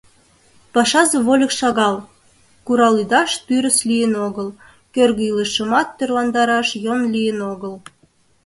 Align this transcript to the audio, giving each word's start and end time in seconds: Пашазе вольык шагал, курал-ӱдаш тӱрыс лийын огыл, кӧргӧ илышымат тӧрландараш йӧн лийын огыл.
Пашазе 0.73 1.17
вольык 1.25 1.51
шагал, 1.59 1.95
курал-ӱдаш 2.65 3.31
тӱрыс 3.45 3.77
лийын 3.89 4.13
огыл, 4.27 4.49
кӧргӧ 4.93 5.23
илышымат 5.31 5.87
тӧрландараш 5.97 6.67
йӧн 6.83 7.01
лийын 7.13 7.39
огыл. 7.51 7.73